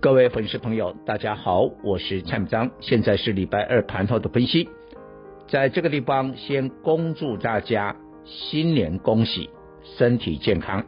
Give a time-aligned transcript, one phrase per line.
[0.00, 4.68] 各位粉丝朋友，大家好，我是蔡明章，现在是礼拜二盘后的分析。
[5.48, 9.50] 在这个地方，先恭祝大家新年恭喜，
[9.82, 10.84] 身体健康。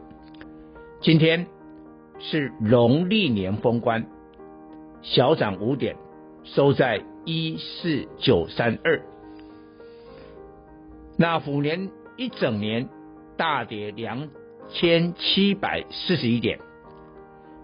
[1.01, 1.45] 今天
[2.19, 4.05] 是农历年封关，
[5.01, 5.97] 小涨五点，
[6.45, 9.01] 收在一四九三二。
[11.17, 12.87] 那虎年一整年
[13.35, 14.29] 大跌两
[14.69, 16.59] 千七百四十一点，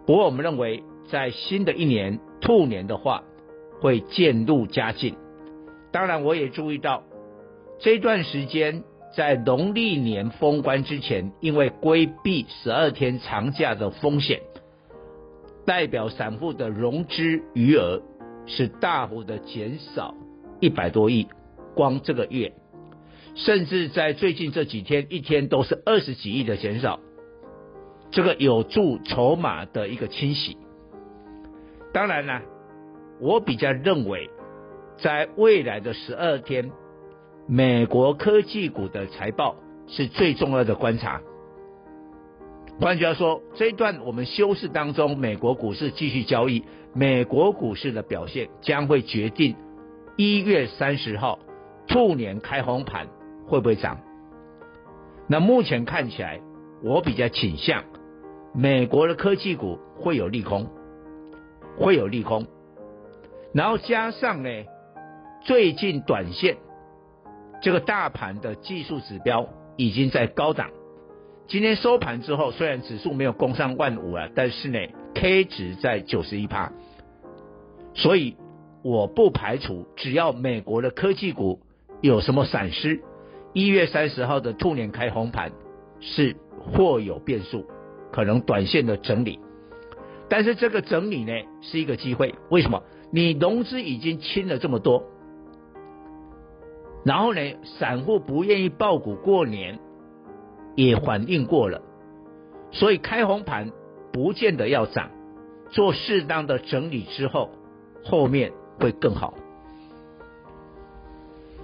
[0.05, 0.83] 不过我们认为。
[1.09, 3.23] 在新的一年兔年的话，
[3.81, 5.15] 会渐入佳境。
[5.91, 7.03] 当然，我也注意到
[7.79, 8.83] 这段时间
[9.15, 14.41] 在农历年封关之前，因为规避十二天长假的风险，
[15.65, 18.01] 代表散户的融资余额
[18.45, 20.13] 是大幅的减少
[20.59, 21.27] 一百多亿，
[21.73, 22.53] 光这个月，
[23.35, 26.99] 甚至在最近这几天，一天都是二十几亿的减少，
[28.11, 30.57] 这个有助筹码的一个清洗。
[31.93, 32.41] 当然了，
[33.19, 34.29] 我比较认为，
[34.97, 36.71] 在未来的十二天，
[37.47, 39.55] 美国科技股的财报
[39.87, 41.21] 是最重要的观察。
[42.79, 49.55] 换句话说，这一段我们休市当中，美国股市继续交易，美国股市的表现将会决定
[50.15, 51.39] 一月三十号
[51.87, 53.07] 兔年开红盘
[53.47, 53.97] 会不会涨。
[55.27, 56.39] 那目前看起来，
[56.83, 57.83] 我比较倾向
[58.53, 60.67] 美国的科技股会有利空。
[61.77, 62.47] 会有利空，
[63.53, 64.49] 然后加上呢，
[65.41, 66.57] 最近短线
[67.61, 70.69] 这个大盘的技术指标已经在高档。
[71.47, 74.79] 今天收盘之后，虽然指数没有攻上万五啊，但是呢
[75.13, 76.73] ，K 值在九十一趴，
[77.93, 78.35] 所以
[78.83, 81.61] 我不排除只要美国的科技股
[82.01, 83.01] 有什么闪失，
[83.53, 85.51] 一月三十号的兔年开红盘
[86.01, 87.65] 是或有变数，
[88.11, 89.39] 可能短线的整理。
[90.29, 92.83] 但是这个整理呢是一个机会，为什么？
[93.11, 95.03] 你融资已经清了这么多，
[97.05, 99.79] 然后呢，散户不愿意抱股过年，
[100.75, 101.81] 也反应过了，
[102.71, 103.71] 所以开红盘
[104.11, 105.09] 不见得要涨，
[105.69, 107.49] 做适当的整理之后，
[108.03, 109.33] 后面会更好。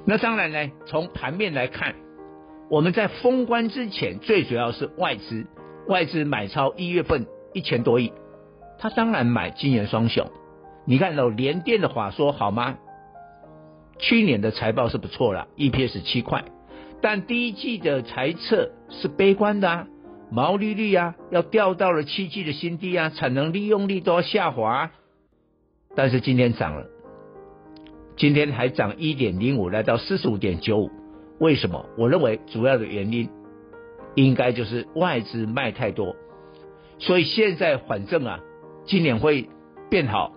[0.05, 1.95] 那当然呢，从盘面来看，
[2.69, 5.45] 我们在封关之前，最主要是外资，
[5.87, 8.13] 外资买超一月份一千多亿。
[8.83, 10.29] 他当然买金元双雄，
[10.85, 12.75] 你看到联电的话说好吗？
[13.97, 16.43] 去年的财报是不错了，EPS 七块，
[17.01, 19.87] 但第一季的财测是悲观的啊，
[20.29, 24.91] 毛利率啊要掉到了七季的新低啊，产能利用率都要下滑，
[25.95, 26.85] 但是今天涨了，
[28.17, 30.91] 今天还涨一点零五，来到四十五点九五，
[31.39, 31.85] 为什么？
[31.97, 33.29] 我认为主要的原因
[34.15, 36.17] 应该就是外资卖太多，
[36.99, 38.41] 所以现在反正啊。
[38.85, 39.49] 今年会
[39.89, 40.33] 变好，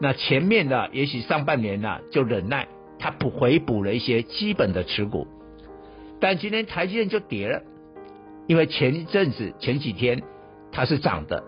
[0.00, 2.68] 那前面的也许上半年呢就忍耐，
[2.98, 5.26] 它补回补了一些基本的持股，
[6.20, 7.62] 但今天台积电就跌了，
[8.46, 10.22] 因为前一阵子前几天
[10.72, 11.42] 它是涨的，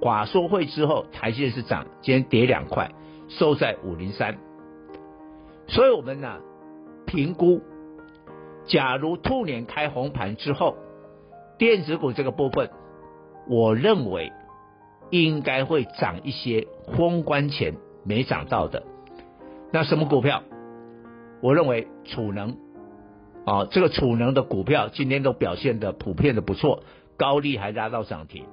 [0.00, 2.90] 寡说会之后台积电是涨，今天跌两块，
[3.28, 4.36] 收在五零三，
[5.68, 6.40] 所以我们呢
[7.06, 7.62] 评估，
[8.66, 10.76] 假如兔年开红盘之后，
[11.56, 12.68] 电子股这个部分，
[13.48, 14.30] 我认为。
[15.10, 17.74] 应该会涨一些封关前
[18.04, 18.84] 没涨到的，
[19.72, 20.42] 那什么股票？
[21.40, 22.56] 我认为储能
[23.44, 26.82] 啊，这个储能的股票今天都表现的普遍的不错，
[27.16, 28.44] 高利还拉到涨停。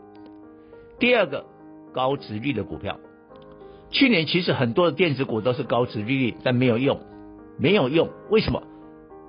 [1.00, 1.46] 第二个
[1.94, 3.00] 高值率的股票，
[3.90, 7.02] 去年其实很多的电子股都是高值率，但没有用，
[7.58, 8.64] 没有用，为什么？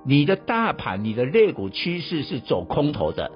[0.05, 3.31] 你的大盘、你的类股趋势是走空头的。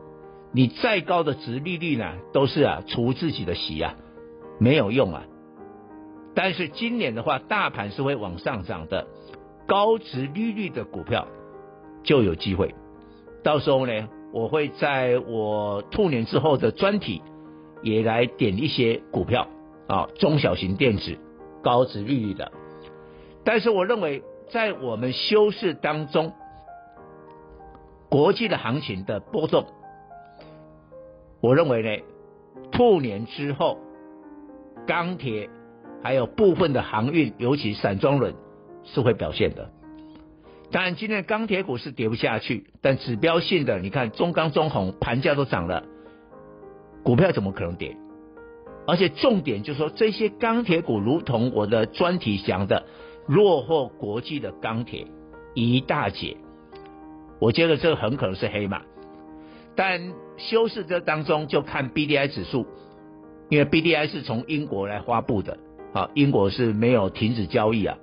[0.54, 3.96] 你再高的殖利率呢，都是啊除自己的息啊，
[4.60, 5.24] 没有用啊。
[6.36, 9.08] 但是今年的话，大盘是会往上涨的，
[9.66, 11.28] 高殖利率的股票
[12.04, 12.76] 就有机会。
[13.44, 17.22] 到时候呢，我会在我兔年之后的专题
[17.82, 19.48] 也来点一些股票
[19.88, 21.18] 啊，中小型电子
[21.64, 22.52] 高殖利率的。
[23.44, 26.34] 但是我认为，在我们休市当中，
[28.10, 29.66] 国际的行情的波动。
[31.42, 32.04] 我认为呢，
[32.72, 33.80] 兔年之后，
[34.88, 35.50] 钢铁、
[36.04, 38.36] 还有部分的航运，尤其散装轮
[38.84, 39.72] 是会表现的。
[40.72, 45.84] 当然，今天钢铁股是跌不下去，但指标性的，你看中钢、中红盘价都涨了，
[47.04, 47.98] 股票怎么可能跌？
[48.88, 52.86] 而且重点就是说，这些钢铁股如同我的专题讲的，
[53.28, 55.08] 落后国际的钢铁
[55.54, 56.38] 一大截。
[57.40, 58.84] 我觉得这很可能是黑马。
[59.76, 62.66] 但休市这当中就看 BDI 指数，
[63.50, 65.58] 因为 BDI 是从英国来发布的，
[65.94, 67.98] 啊，英国是没有停止交易啊。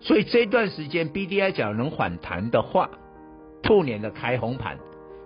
[0.00, 2.90] 所以这段时间 BDI 假如能反弹的话，
[3.62, 4.78] 兔年的开红盘，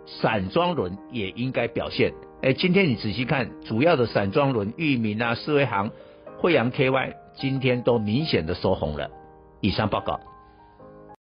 [0.06, 2.12] 散装轮也应该表现。
[2.42, 5.90] 哎，今天你仔细看，主要的散装轮，裕民啊、四维行、
[6.38, 9.10] 惠阳 KY，今天都明显的收红了。
[9.60, 10.20] 以上报告。